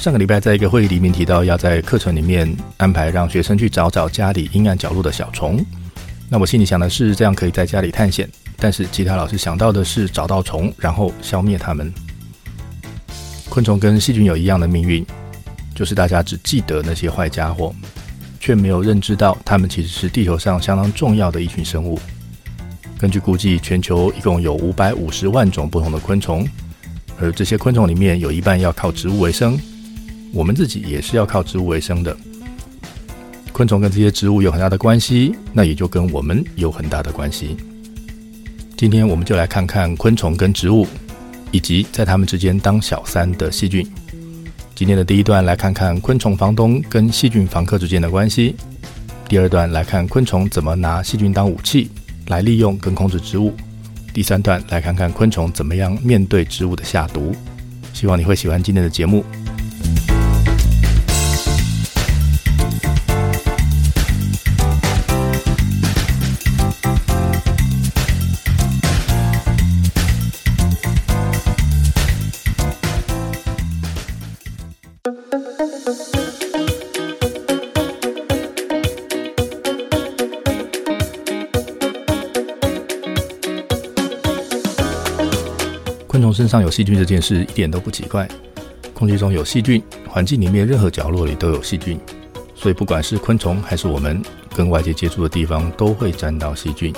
[0.00, 5.62] 上个礼拜在一个会议里面提到，要在课程里面安排让学生去找找家里阴暗角落的小虫。
[6.26, 8.26] 那我心里想的是，这样可以在家里探险。
[8.56, 11.92] 但是其他老师想到的是找到虫，然后消灭它们。
[13.50, 15.04] 昆虫跟细菌有一样的命运，
[15.74, 17.74] 就是大家只记得那些坏家伙，
[18.40, 22.00] 却没有认知到它们其实是地球上相当重要的一群生物。
[22.98, 26.48] 根据估计，全球一共有五百五十万种不同的昆虫，
[27.20, 29.60] 而这些昆虫里面有一半要靠植物为生。
[30.32, 32.16] 我们自己也是要靠植物为生的，
[33.52, 37.56] 昆虫跟这些植物有很大的关系，那也就跟我们有很大的关系。
[38.76, 40.86] 今天我们就来看看昆虫跟植物，
[41.50, 43.86] 以及在它们之间当小三的细菌。
[44.74, 48.54] 今天的第一段来看看昆虫房东跟细菌房客之间的关系，
[49.28, 51.90] 第二段来看昆虫怎么拿细菌当武器
[52.28, 53.52] 来利用跟控制植物，
[54.14, 57.34] 第三段来看看昆虫怎么样面对植物的下毒。
[57.92, 59.22] 希望你会喜欢今天的节目。
[86.32, 88.28] 身上有细菌这件事一点都不奇怪，
[88.94, 91.98] 空气中有细菌，环境里面任何角落里都有细菌，
[92.54, 94.22] 所以不管是昆虫还是我们
[94.54, 96.94] 跟外界接触的地方都会沾到细菌。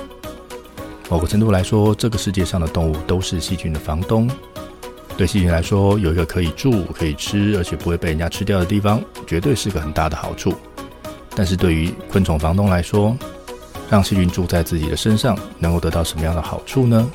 [1.09, 4.31] 某个程度来说，这个世界上的动物都是细菌的房东。
[5.15, 10.55] 对细菌来说，有一个可以住、可以吃，而且不会被人家吃掉的地方，绝对是个很大的好处。
[11.37, 13.15] 但是对于昆虫房东来说，
[13.91, 17.11] 让细菌住在自己的身上，能够得到什么样的好处呢？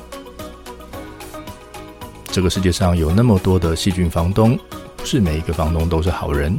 [2.38, 4.56] 这个世界上有那么多的细菌房东，
[4.96, 6.56] 不是每一个房东都是好人。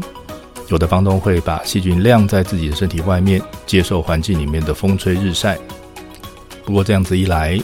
[0.67, 5.57] 有的房东会把细菌晾在自己的身体外面，接受环境里面的风吹日晒。
[6.65, 7.57] 不过这样子一来，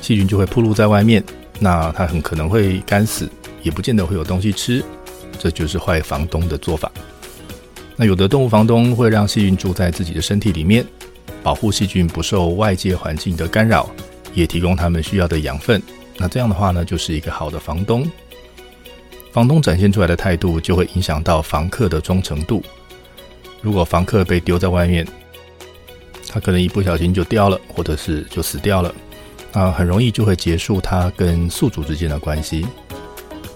[0.00, 1.20] 细菌就会暴露在外面，
[1.58, 3.28] 那它很可能会干死，
[3.64, 4.80] 也不见得会有东西吃。
[5.36, 6.88] 这就是坏房东的做法。
[7.96, 10.86] 那有的动物房东会让细菌住在自己的身体里面，
[11.42, 13.90] 保护细菌不受外界环境的干扰，
[14.32, 15.82] 也提供它们需要的养分。
[16.18, 18.06] 那这样的话呢，就是一个好的房东。
[19.32, 22.62] 房东展现出来的态度，就会影响到房客的忠诚度。
[23.62, 25.06] 如果房客被丢在外面，
[26.28, 28.92] 他可能一不小心就掉了，或者是就死掉了，
[29.52, 32.66] 那很容易就会结束他跟宿主之间的关系。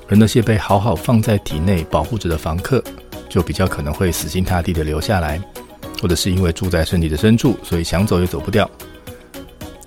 [0.09, 2.83] 而那些被好好放在体内保护着的房客，
[3.29, 5.41] 就比较可能会死心塌地的留下来，
[6.01, 8.71] 或者是因为住在身体的深处，所以想走也走不掉。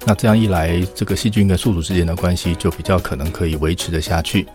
[0.08, 4.46] 那这样一来，这个细菌跟宿主之间的关系就比较可能可以维持得下去。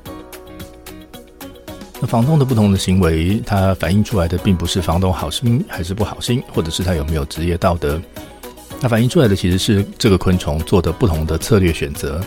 [2.01, 8.01] 那房东的不同的行为，它反映出来的并不是房东好心还是不好心，或者是他有没有职业道德。
[8.81, 12.21] 那反映出来的其实是这个昆虫做的不同的策略选择。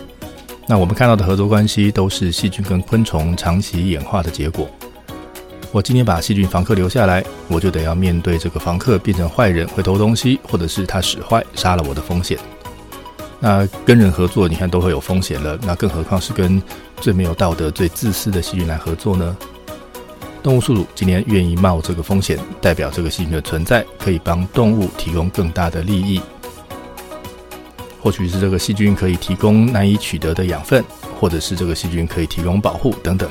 [0.67, 4.67] 那我们看到的合作关系，都是细菌跟昆虫长期演化的结果。
[5.71, 12.37] 我今天把细菌房客留下来，我就得要面对这个房客变成坏人，会偷东西，或者是他使坏杀了我的风险。
[13.45, 16.63] 那跟人合作，你看都会有风险了，那更何况是跟
[17.01, 19.35] 最没有道德、最自私的细菌来合作呢？
[20.41, 26.21] 动物宿主今天愿意冒这个风险，代表这个细菌的存在可以帮动物提供更大的利益。
[28.01, 30.81] 或许是这个细菌可以提供难以取得的养分，
[31.19, 33.29] 或者是这个细菌可以提供保护等等。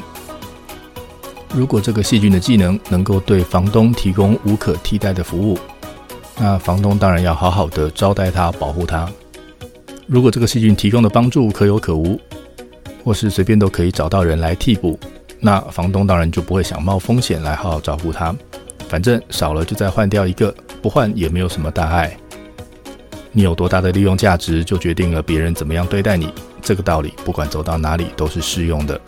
[1.55, 5.59] 如果这个细菌的技能能够对房东提供无可替代的服务，
[6.37, 9.11] 那房东当然要好好的招待它、保护它。
[10.13, 12.21] 如果这个细菌提供的帮助可有可无，
[13.03, 15.01] 或是随便都可以找到人来替补，
[15.41, 18.37] 那房东当然就不会想冒风险来好好照顾它。
[18.91, 22.15] 反正少了就再换掉一个，不换也没有什么大碍。
[23.33, 26.29] 你有多大的利用价值，就决定了别人怎么样对待你。
[26.61, 29.01] 这个道理不管走到哪里都是适用的。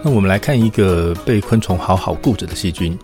[0.00, 2.96] 那我们来看一个被昆虫好好顾着的细菌，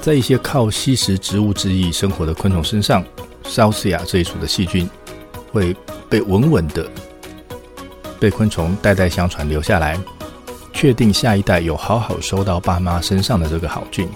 [0.00, 3.04] 在一些靠吸食植物汁液生活的昆虫身上
[3.42, 4.88] ，Southia 这一属的细菌。
[5.52, 5.74] 会
[6.08, 6.86] 被稳稳的
[8.20, 9.98] 被昆虫代代相传留下来，
[10.72, 14.08] 确定下一代有好好收到爸妈身上的这个好菌，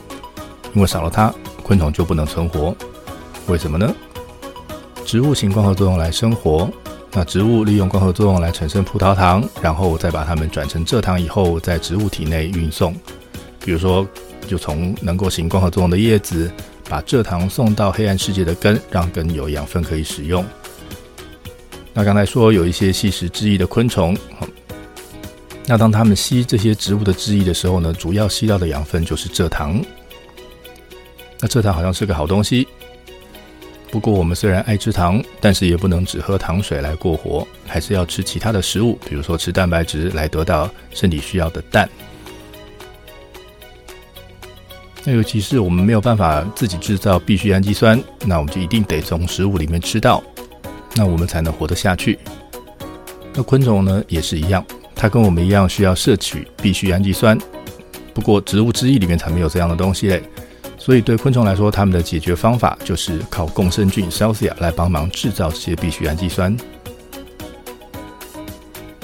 [0.75, 1.32] 因为少了它，
[1.62, 2.75] 昆虫就不能存活。
[3.46, 3.94] 为什么呢？
[5.05, 6.70] 植物型光合作用来生活，
[7.12, 12.94] 那植物利用光合作用来产生葡萄糖，然后再把它们转成蔗糖以后，在植物体内运送。
[13.64, 14.06] 比如说，
[14.49, 16.50] 就从能够行光合作用的叶子，
[16.88, 20.44] 把蔗糖送到黑暗世界的根，让根有养分可以使用。
[21.94, 24.16] 那刚才说有一些吸食汁液的昆虫，
[25.66, 29.82] 那当它们吸这些植物的汁液的时候呢，主要吸到的养分就是蔗糖。
[31.38, 32.66] 那蔗糖好像是个好东西，
[33.90, 41.88] 不过我们虽然爱吃糖，但是也不能只喝糖水来过活，还是要吃其他的食物，比如说吃蛋白质来得到身体需要的氮。
[45.04, 50.22] 那尤其是我们没有办法自己制造必需氨基酸，那我们就一定得从食物里面吃到，
[50.94, 52.18] 那我们才能活得下去。
[53.34, 57.38] 那昆虫呢也是一样，它跟我们一样需要摄取必需氨基酸，
[58.12, 60.22] 不过植物汁液里面才没有这样的东西嘞。
[60.76, 66.56] 所以对昆虫来说，它们的解决方法就是靠共生菌 s e l s i a 来帮忙制造这些必需氨基酸。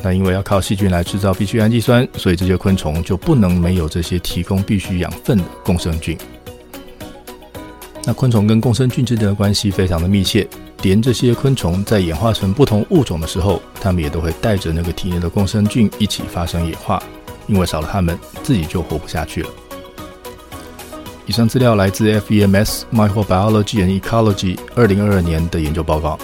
[0.02, 6.18] 那因为要靠细菌来制造必需氨基酸，所以这些昆虫就不能没有这些提供必需养分的共生菌。
[8.04, 10.46] 那昆虫跟共生菌之间的关系非常的密切，
[10.82, 17.02] 连这些昆虫在演化成不同物种的时候，它们也都会带着那个体内的共生菌一起发生演化，
[17.46, 19.50] 因为少了它们，自己就活不下去了。
[21.26, 26.18] 以上资料来自 FEMS Microbiology and Ecology 二零二二年的研究报告。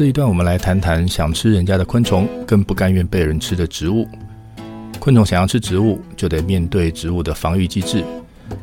[0.00, 4.08] 这一段我们来谈谈想吃人家的昆虫跟不甘愿被人吃的植物。
[4.98, 8.02] 昆虫想要吃植物，就得面对植物的防御机制。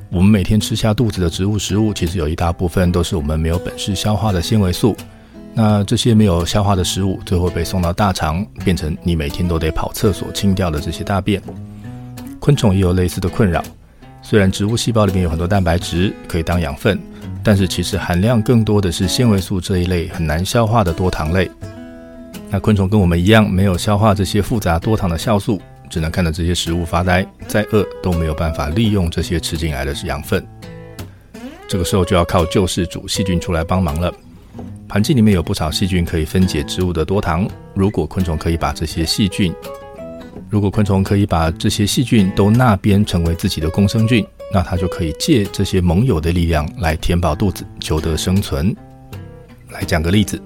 [0.10, 4.98] 我们每天吃下肚子的植物食物，其实有一大部分都是我们没有本事消化的纤维素。
[5.54, 11.40] 那这些没有消化的食物，最后被送到大肠，变成你每天都得跑厕所清掉的这些大便。
[12.40, 13.64] 昆虫也有类似的困扰。
[14.22, 17.00] 虽然植物细胞里面有很多蛋白质可以当养分。
[17.44, 21.50] 但是其实含量更多的是纤维素这一类很难消化的多糖类。
[22.50, 30.46] 那昆虫跟我们一样，没有消化这些复杂多糖的酵素，只能看着这些食物发呆，再饿都没有办法利用这些吃进来的养分。
[31.70, 34.14] 这个时候就要靠救世主细菌出来帮忙了。
[34.90, 39.54] 环境里面有不少细菌可以分解植物的多糖，如果昆虫可以把这些细菌，
[40.50, 44.26] 如果昆虫可以把这些细菌都纳编成为自己的共生菌。
[44.50, 48.74] 那它就可以借这些盟友的力量来填饱肚子，求得生存。
[49.72, 50.42] 来讲个例子，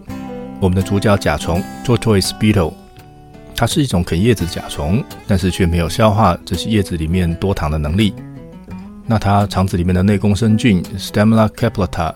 [0.59, 2.73] 我们的主角甲虫 （Tortoise beetle），
[3.55, 8.11] 它是一种啃叶子的甲虫，但是却没有消化这些叶子里面多糖的能力。
[9.05, 12.11] 那它肠子里面的内共生菌 Stamina caplata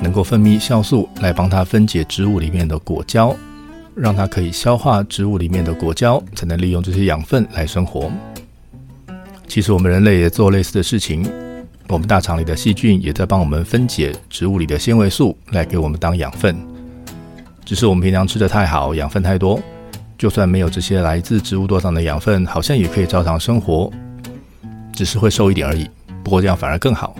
[0.00, 3.36] 能够分泌酵素来帮它分解植物里面的果胶，
[3.96, 8.12] 让它可以消化植物里面的果胶，才能利用这些养分来生活。
[9.48, 11.26] 其实我们人类也做类似的事情，
[11.88, 16.54] 我们大肠里的细菌也在帮我们分解植物里的纤维素来给我们当养分。
[17.64, 19.58] 只是我们平常吃的太好，养分太多，
[20.18, 23.90] 就算没有这些来自植物多糖的养分，好像也可以照常生活，
[24.92, 25.88] 只是会瘦一点而已。
[26.22, 27.16] 不过这样反而更好。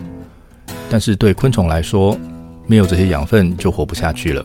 [0.91, 2.19] 但是对昆虫来说，
[2.67, 4.45] 没有这些养分就活不下去了。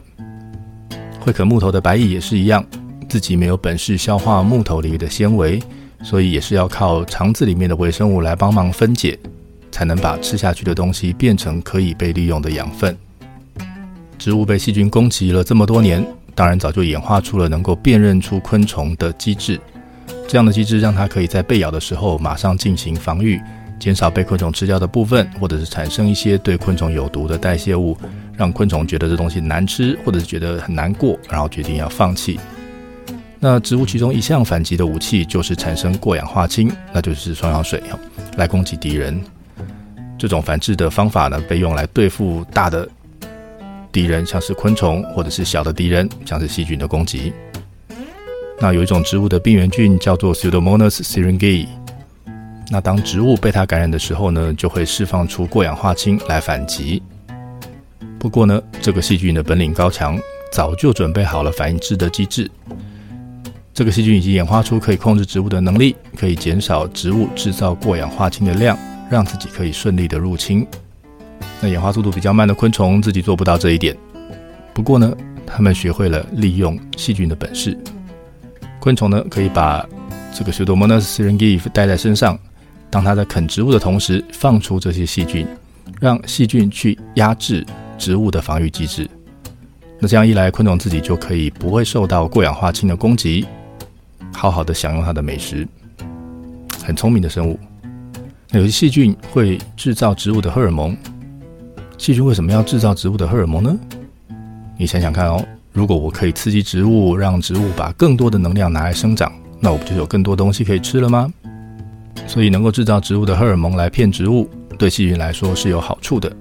[1.22, 2.66] 会啃木头的白蚁也是一样，
[3.08, 5.62] 自己没有本事消化木头里的纤维。
[6.04, 9.16] 所以也是要靠肠子里面的微生物来帮忙分解，
[9.72, 12.98] 才能把吃下去的东西变成可以被利用的养分。
[14.18, 19.62] 植物被细菌攻击了这么多年，当然早就演化出了能够辨认出昆虫的机制。
[20.28, 23.40] 这样的机制让它可以在被咬的时候马上进行防御，
[23.82, 27.98] 减少被昆虫吃掉的部分，或者是产生一些对昆虫有毒的代谢物，
[28.38, 32.40] 让昆虫觉得这东西难吃，或者是觉得很难过，然后决定要放弃。
[33.40, 37.82] 那植物其中一项反击的武器就是产生过氧化氢，那就是双氧水，
[38.38, 39.20] 来攻击敌人。
[40.16, 42.88] 这种反制的方法呢，被用来对付大的
[43.92, 47.34] 敌人，像是昆虫，或者是小的敌人，像是细菌的攻击。
[48.60, 51.66] 那有一种植物的病原菌叫做 Pseudomonas syringae，
[52.74, 57.04] 那当植物被它感染的时候呢，就会释放出过氧化氢来反击。
[58.18, 60.18] 不过呢，这个细菌的本领高强，
[60.54, 62.50] 早就准备好了反应制的机制。
[63.74, 68.78] 这个细菌已经演化出可以控制植物的能力，可以减少植物制造过氧化氢的量，
[69.10, 70.66] 让自己可以顺利的入侵。
[71.60, 73.94] 那演化速度比较慢的昆虫自己做不到这一点，
[74.74, 75.14] 不过呢，
[75.46, 77.78] 他们学会了利用细菌的本事。
[78.80, 79.86] 昆虫呢，可以把
[80.34, 82.40] 这个 Pseudomonas syringae 带在身上，
[82.92, 85.48] 当它在啃植物的同时，放出这些细菌，
[86.00, 87.66] 让细菌去压制
[87.98, 89.10] 植物的防御机制。
[89.98, 93.46] 那这样一来，昆虫自己就可以不会受到过氧化氢的攻击，
[94.34, 95.66] 好好的享用它的美食。
[96.84, 97.58] 很聪明的生物。
[98.50, 100.98] 那有些细菌会制造植物的荷尔蒙。
[101.98, 103.80] 细菌为什么要制造植物的荷尔蒙呢？
[104.78, 111.32] 你想想看哦，如果我可以刺激植物，让植物把更多的能量拿来生长，那我不就有更多东西可以吃了吗？
[112.28, 116.32] 所以能够制造植物的荷尔蒙来骗植物，对细菌来说是有好处的。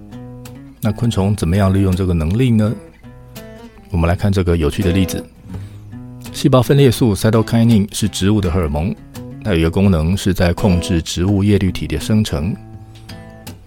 [0.80, 2.72] 那昆虫怎么样利用这个能力呢？
[3.90, 5.25] 我们来看这个有趣的例子：
[6.32, 8.94] 细胞分裂素 （cytokinin） 是植物的荷尔蒙，
[9.44, 12.54] 它有一个功能是在控制植物叶绿体的生成。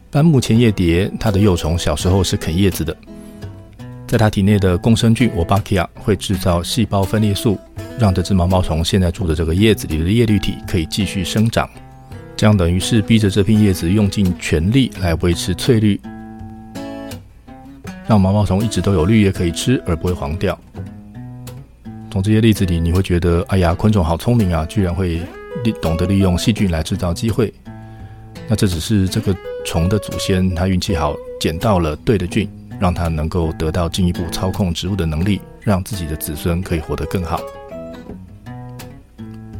[0.10, 2.96] 斑木前叶蝶，它的幼虫小时候是啃叶子的，
[4.08, 7.60] 在它体内的共生菌 Wolbachia 会制造细胞分裂素，
[8.00, 11.70] 让这只毛毛虫现在住的这个叶子里的叶绿体可以继续生长。
[12.36, 16.00] 这样等于是逼着这片叶子用尽全力来维持翠绿，
[18.06, 20.60] 让毛毛虫一直都有绿叶可以吃，而不会黄掉。
[22.12, 25.22] 从这些例子里，你会觉得，哎呀，昆虫好聪明啊，居然会
[25.82, 27.54] 懂得利用细菌来制造机会。
[28.48, 29.34] 那这只是这个
[29.66, 32.50] 虫的祖先，他运气好，捡到了对的菌，
[32.80, 37.40] 让它能够得到进一步操控植物的能力，让自己的子孙可以活得更好。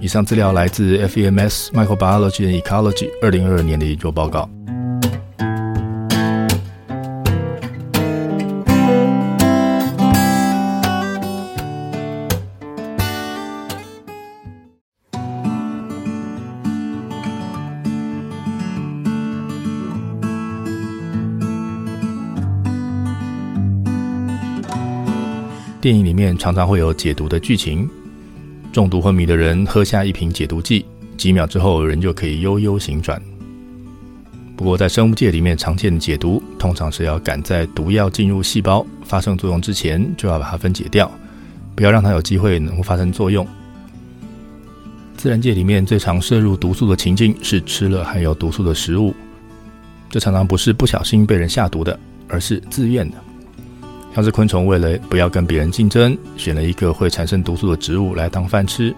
[0.04, 4.50] 以上资料来自 FEMS Microbiology and Ecology 二零二二年的研究报告。
[25.80, 27.90] 电影里面常常会有解读的剧情。
[28.74, 30.84] 中毒昏迷的人喝下一瓶解毒剂，
[31.16, 33.22] 几秒之后人就可以悠悠醒转。
[34.56, 41.10] 不过在生物界里面，常见的解毒通常是要赶在毒药进入细胞发生作用之前，就要把它分解掉，
[41.76, 43.48] 不要让它有机会能够发生作用。
[45.16, 49.14] 自然界里面最常摄入毒素的情境是吃了含有毒素的食物，
[50.10, 53.18] 这常常不是不小心被人下毒的，而是自愿的。
[54.14, 58.94] 像是昆虫为了不要跟别人竞争，选了一个会产生毒素的植物来当饭吃。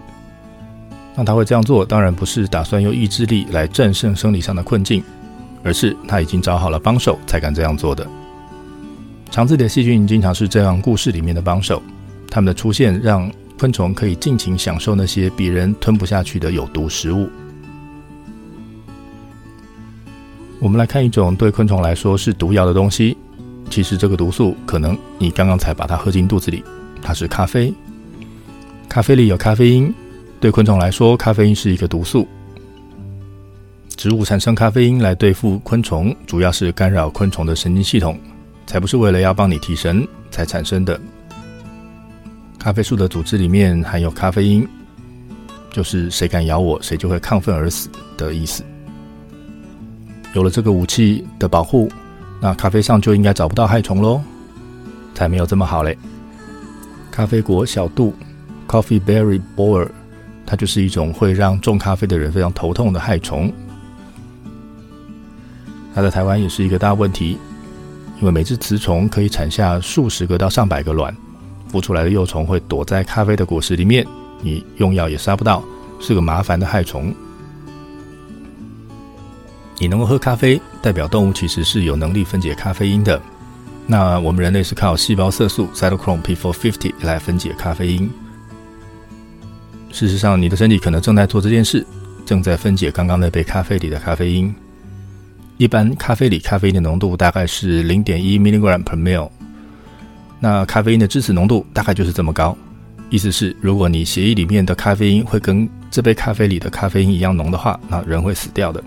[1.14, 5.02] 那他会这样做，当然不是打算用意志力来战胜生理上的困境，
[5.64, 8.06] 而是他已经找好了帮手才敢这样做的。
[9.30, 11.82] 肠子里的细菌经常是这样故事里面的帮手，
[12.30, 17.26] 它们的出现让昆虫可以尽情享受那些别人吞不下去的有毒食物。
[20.58, 23.16] 我们来看一种对昆虫来说是毒药的东西。
[23.76, 26.64] 其实这个毒素可能你刚刚才把它喝进肚子里，
[27.02, 27.70] 它是咖啡。
[28.88, 29.94] 咖啡里有咖啡因，
[30.40, 32.26] 对昆虫来说，咖啡因是一个毒素。
[33.94, 38.18] 植物产生咖啡因来对付昆虫，主要是干扰昆虫的神经系统，
[38.66, 40.98] 才不是为了要帮你提神才产生的。
[42.58, 44.66] 咖啡树的组织里面含有咖啡因，
[45.70, 48.64] 就是谁敢咬我，谁就会亢奋而死的意思。
[50.32, 51.92] 有了这个武器的保护。
[52.40, 54.20] 那咖啡上就应该找不到害虫喽，
[55.14, 55.96] 才没有这么好嘞。
[57.10, 58.12] 咖啡果小蠹
[58.68, 59.90] （Coffee Berry b o r r
[60.44, 63.52] 它就是一种会让种咖啡的人非常头痛的害虫。
[65.94, 67.38] 它在台湾也是一个大问题，
[68.20, 71.16] 因为每只雌虫可以产下数十个到上百个卵，
[71.72, 74.06] 孵出来的幼虫会躲在咖啡的果实里面，
[74.42, 75.64] 你用药也杀不到，
[75.98, 77.14] 是个麻烦的害虫。
[79.78, 83.20] 你能够喝咖啡，代表动物其实是有能力分解咖啡因的。
[83.86, 88.10] 那我们人类是靠细胞色素 cytochrome P450 来分解咖啡因。
[89.92, 91.86] 事实上，你的身体可能正在做这件事，
[92.24, 94.54] 正在分解刚刚那杯咖啡里的咖啡因。
[95.56, 99.30] 一般咖啡里咖啡因的浓度大概是零点一 milligram per m i l
[100.38, 102.56] 那咖啡因的致死浓度大概就是这么高。
[103.08, 108.82] 意思是，如果你血液里面的咖啡因会跟这杯咖啡里的咖啡因一样浓的话，那人会死掉的。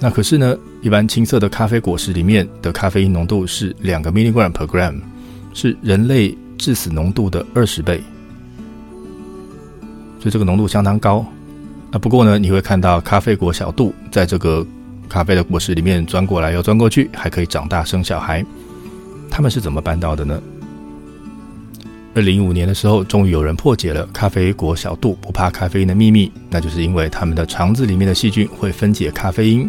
[0.00, 5.00] 那可是呢，一般青色的咖啡果实里面的咖啡因浓度是两个 milligram per gram，
[5.52, 8.00] 是人类致死浓度的二十倍，
[10.20, 11.26] 所以这个浓度相当高。
[11.90, 14.64] 那不过呢，你会看到咖啡果小蠹在这个
[15.08, 18.44] 咖啡的果实里面钻过来又钻过去，还可以长大生小孩。
[19.28, 20.40] 他们是怎么办到的呢？
[22.14, 29.68] 二零一五年的时候，终于有人破解了咖啡果小蠹不怕咖啡因的秘密，那就是因为他们的肠子里面的细菌会分解咖啡因。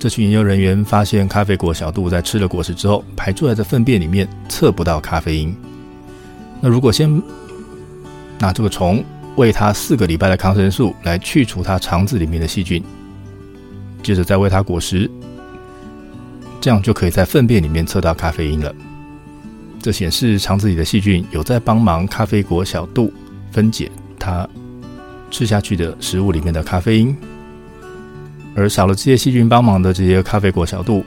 [0.00, 5.54] 这群研究人员发现，咖啡果小蠹在吃了果实之后，排出来的粪便里面测不到咖啡因。
[6.58, 7.22] 那如果先
[8.38, 9.04] 拿这个虫
[9.36, 12.82] 喂它四个礼拜的抗生素来去除它肠子里面的细菌，
[14.02, 15.08] 接着再喂它果实，
[16.62, 18.74] 这样就可以在粪便里面测到咖啡因了。
[19.82, 23.10] 这显示肠子里的细菌有在帮忙咖啡果小蠹
[23.52, 24.48] 分解它
[25.30, 27.14] 吃下去的食物里面的咖啡因，
[28.54, 31.02] 而少了这些细菌帮忙的这些咖啡果小蠹，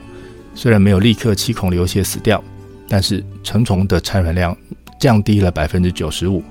[0.54, 2.42] 虽然没有立刻七孔流血死掉，
[2.88, 4.56] 但是成虫的产卵量
[4.98, 6.42] 降低了百分之九十五。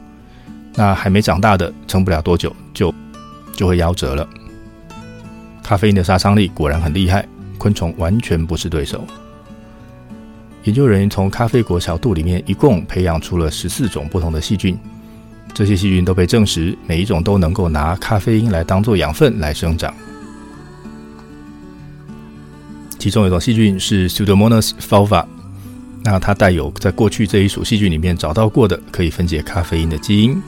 [0.75, 2.93] 那还没长大的，撑不了多久就
[3.53, 4.27] 就会夭折了。
[5.61, 9.05] 咖啡因的杀伤力果然很厉害，昆虫完全不是对手。
[10.63, 14.77] 研究人员从咖啡果小蠹里面一共培养出了十四种不同的细菌，
[15.53, 19.93] 这些细菌都被证实每一种都能够拿咖啡因来当做养分来生长。
[23.03, 25.25] 其中有一种细菌是 Pseudomonas fulva，
[26.05, 30.41] 那它带有在过去这一属细菌里面找到过的可以分解咖啡因的基因。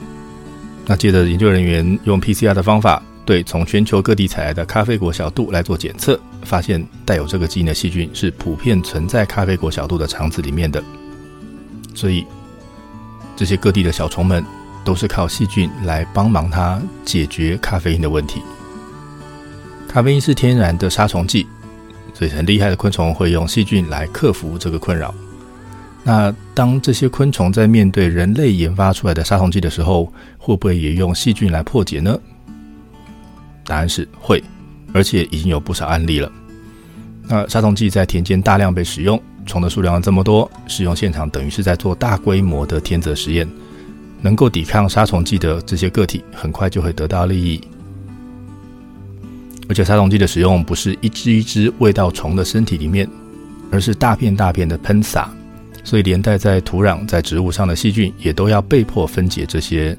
[0.86, 3.02] 那接着研究人员用 PCR 的方法。
[3.26, 10.82] 对，从全球各地采来的咖啡果小蠹来做检测，发现带有这个基因的细菌是普遍存在咖啡果小蠹的肠子里面的。
[11.92, 12.24] 所以，
[13.36, 14.42] 这些各地的小虫们
[14.82, 18.40] 都是靠细菌来帮忙它解决咖啡因的问题。
[19.86, 21.46] 咖啡因是天然的杀虫剂，
[22.16, 25.14] 所以很厉害的昆虫会用细菌来克服这个困扰。
[26.02, 32.18] 那当这些昆虫在面对人类研发出来的杀虫剂的时候，会不会也用细菌来破解呢？
[33.66, 34.42] 答案是会，
[34.94, 36.32] 而且已经有不少案例了。
[37.28, 43.46] 那杀虫剂在田间大量被使用，虫的数量这么多，使用现场等于是在做大规模的天择实验。
[44.22, 47.60] 能够抵抗杀虫剂的这些个体，很快就会得到利益。
[49.68, 53.08] 而且杀虫剂的使用不是一只一只喂到虫的身体里面，
[53.70, 55.28] 而是大片大片的喷洒，
[55.82, 59.96] 所以连带在土壤、在植物上的细菌也都要被迫分解这些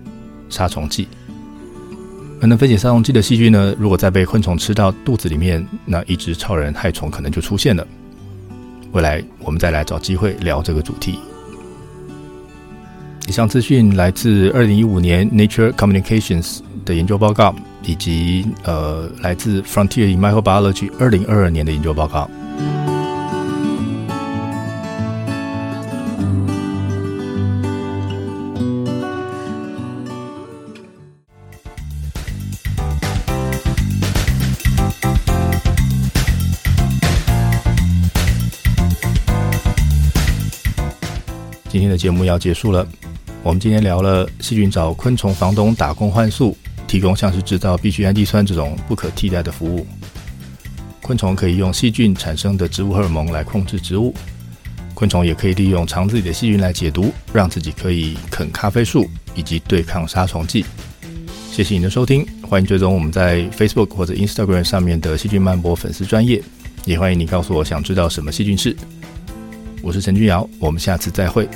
[0.50, 1.08] 杀虫剂。
[2.40, 7.86] 而能分解杀虫剂的细菌呢，如果再被昆虫吃到肚子里面，那一只超人害虫可能就出现了。
[8.94, 11.20] 未来我们再来找机会聊这个主题。
[13.28, 22.30] 以上资讯来自二零一五年 Nature Communications 的研究报告，以及呃来自 Frontier in Microbiology 二零二二年的研究报告。
[41.70, 42.88] 今天的节目要结束了。
[43.44, 49.86] 我们今天聊了细菌找昆虫房东打工换宿，提供像是制造必需氨基酸这种不可替代的服务。
[51.02, 54.14] 昆虫可以用细菌产生的植物荷尔蒙来控制植物，
[54.94, 60.66] 昆虫也可以利用肠子里的细菌来解毒，让自己可以啃咖啡树以及对抗杀虫剂。
[61.52, 66.42] 谢谢你的收听，欢迎追踪我们在 Facebook 或者 Instagram 上面的细菌漫播粉丝专业，
[66.86, 68.76] 也欢迎你告诉我想知道什么细菌事。
[69.82, 71.48] 我是陈君尧，我们下次再会。